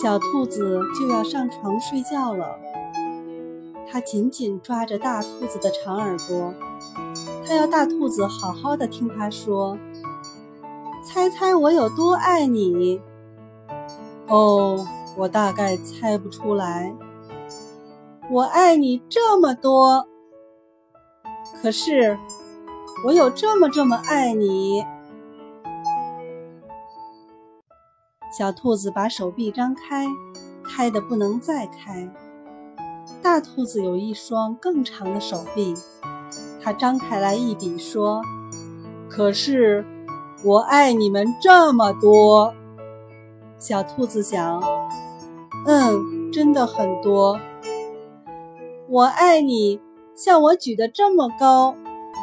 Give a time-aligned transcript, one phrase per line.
[0.00, 2.56] 小兔子就要上床睡觉了，
[3.90, 6.54] 它紧紧抓着大兔子的长耳朵，
[7.44, 9.76] 它要大兔子好好的听它说
[11.02, 13.00] ：“猜猜我有多爱你？”
[14.28, 16.94] 哦，我大概猜不出来。
[18.30, 20.06] 我爱你这么多，
[21.60, 22.16] 可是
[23.04, 24.84] 我有这么这么爱你。
[28.30, 30.06] 小兔子把手臂张开，
[30.64, 32.08] 开的不能再开。
[33.22, 35.74] 大兔子有一双更长的手臂，
[36.62, 38.22] 它张开来一比，说
[39.08, 39.84] ：“可是
[40.44, 42.54] 我爱你们这么多。”
[43.58, 44.62] 小兔子想
[45.66, 47.40] ：“嗯，真的很多。
[48.88, 49.80] 我爱你，
[50.14, 51.74] 像我举得这么高，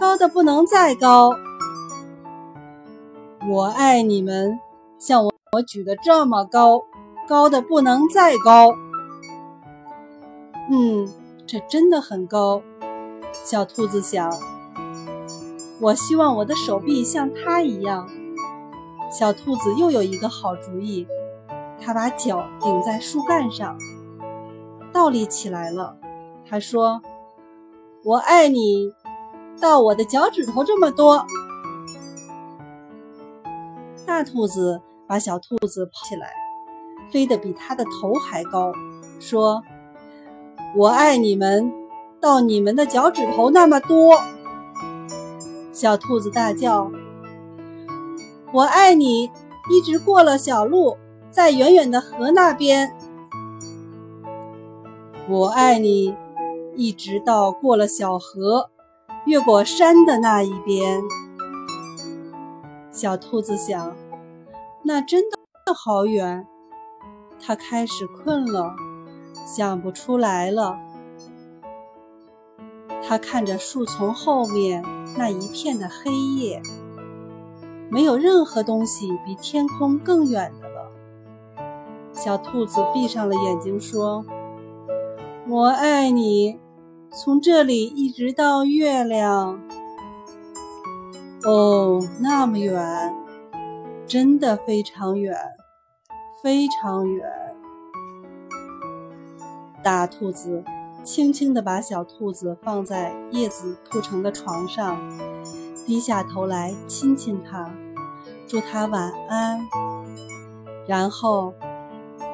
[0.00, 1.30] 高的不能再高。
[3.48, 4.58] 我爱你们，
[4.98, 6.80] 像我。”我举得这么高，
[7.26, 8.72] 高的不能再高。
[10.70, 11.12] 嗯，
[11.44, 12.62] 这真的很高。
[13.32, 14.30] 小兔子想，
[15.80, 18.08] 我希望我的手臂像它一样。
[19.10, 21.04] 小兔子又有一个好主意，
[21.80, 23.76] 它把脚顶在树干上，
[24.92, 25.96] 倒立起来了。
[26.48, 27.02] 它说
[28.06, 28.92] ：“我爱你，
[29.60, 31.26] 到我的脚趾头这么多。”
[34.06, 34.80] 大兔子。
[35.10, 36.30] 把小兔子抱起来，
[37.10, 38.72] 飞得比它的头还高，
[39.18, 39.60] 说
[40.78, 41.72] ：“我爱你们，
[42.20, 44.20] 到你们的脚趾头那么多。”
[45.74, 46.92] 小兔子大叫
[48.54, 49.28] ：“我爱你，
[49.68, 50.96] 一直过了小路，
[51.32, 52.96] 在远远的河那边。
[55.28, 56.14] 我爱你，
[56.76, 58.70] 一直到过了小河，
[59.26, 61.02] 越过山的那一边。”
[62.94, 63.92] 小兔子想。
[64.82, 66.46] 那真的好远，
[67.38, 68.74] 他开始困了，
[69.46, 70.78] 想不出来了。
[73.02, 74.84] 他看着树丛后面
[75.16, 76.62] 那一片的黑夜，
[77.90, 80.90] 没有任何东西比天空更远的了。
[82.12, 84.24] 小兔子闭上了眼睛，说
[85.48, 86.58] ：“我爱你，
[87.10, 89.60] 从这里一直到月亮。
[91.44, 93.14] 哦，那么远。”
[94.10, 95.36] 真的非常远，
[96.42, 97.30] 非常远。
[99.84, 100.64] 大兔子
[101.04, 105.00] 轻轻地把小兔子放在叶子铺成的床上，
[105.86, 107.70] 低下头来亲亲它，
[108.48, 109.60] 祝它晚安。
[110.88, 111.54] 然后，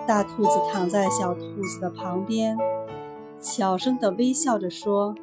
[0.06, 2.56] 大兔子躺在小兔子的旁边，
[3.38, 5.14] 小声地微笑着说：“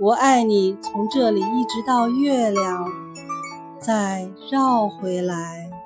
[0.00, 2.90] 我爱你，从这里一直到月亮。”
[3.80, 5.79] 再绕回来。